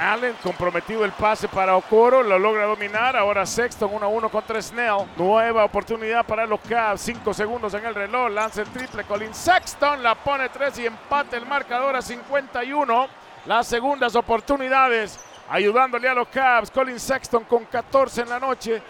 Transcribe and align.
Allen 0.00 0.36
comprometido 0.44 1.04
el 1.04 1.10
pase 1.10 1.48
para 1.48 1.74
Okoro, 1.74 2.22
lo 2.22 2.38
logra 2.38 2.66
dominar. 2.66 3.16
Ahora 3.16 3.44
Sexton 3.44 3.92
1 3.92 4.08
1 4.08 4.28
contra 4.28 4.62
Snell. 4.62 5.08
Nueva 5.16 5.64
oportunidad 5.64 6.24
para 6.24 6.46
los 6.46 6.60
Cavs. 6.60 7.00
5 7.00 7.34
segundos 7.34 7.74
en 7.74 7.84
el 7.84 7.96
reloj. 7.96 8.30
Lanza 8.30 8.62
el 8.62 8.68
triple. 8.68 9.02
Colin 9.02 9.34
Sexton 9.34 10.00
la 10.00 10.14
pone 10.14 10.50
3 10.50 10.78
y 10.78 10.86
empate 10.86 11.36
el 11.36 11.46
marcador 11.46 11.96
a 11.96 12.00
51. 12.00 13.08
Las 13.46 13.66
segundas 13.66 14.14
oportunidades 14.14 15.18
ayudándole 15.50 16.08
a 16.08 16.14
los 16.14 16.28
Cavs. 16.28 16.70
Colin 16.70 17.00
Sexton 17.00 17.42
con 17.42 17.64
14 17.64 18.22
en 18.22 18.28
la 18.28 18.38
noche. 18.38 18.80